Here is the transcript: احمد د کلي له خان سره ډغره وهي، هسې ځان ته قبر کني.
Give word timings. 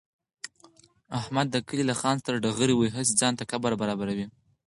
احمد 1.19 1.47
د 1.51 1.55
کلي 1.67 1.83
له 1.89 1.95
خان 2.01 2.17
سره 2.25 2.41
ډغره 2.45 2.73
وهي، 2.75 2.89
هسې 2.97 3.13
ځان 3.21 3.33
ته 3.39 3.43
قبر 3.51 3.71
کني. 3.99 4.27